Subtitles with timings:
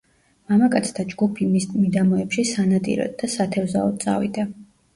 [0.51, 4.51] მამაკაცთა ჯგუფი მის მიდამოებში სანადიროდ და სათევზაოდ წავიდა.